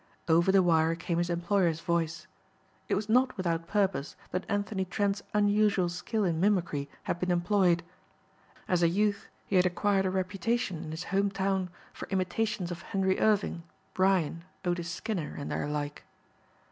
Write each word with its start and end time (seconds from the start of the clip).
Over 0.27 0.51
the 0.51 0.63
wire 0.63 0.95
came 0.95 1.19
his 1.19 1.29
employer's 1.29 1.79
voice. 1.81 2.25
It 2.89 2.95
was 2.95 3.07
not 3.07 3.37
without 3.37 3.67
purpose 3.67 4.15
that 4.31 4.47
Anthony 4.49 4.83
Trent's 4.83 5.21
unusual 5.31 5.89
skill 5.89 6.23
in 6.23 6.39
mimicry 6.39 6.89
had 7.03 7.19
been 7.19 7.29
employed. 7.29 7.83
As 8.67 8.81
a 8.81 8.89
youth 8.89 9.27
he 9.45 9.57
had 9.57 9.67
acquired 9.67 10.07
a 10.07 10.09
reputation 10.09 10.83
in 10.85 10.89
his 10.89 11.03
home 11.03 11.29
town 11.29 11.69
for 11.93 12.07
imitations 12.07 12.71
of 12.71 12.81
Henry 12.81 13.19
Irving, 13.19 13.61
Bryan, 13.93 14.43
Otis 14.65 14.89
Skinner 14.89 15.35
and 15.37 15.51
their 15.51 15.67
like. 15.69 16.03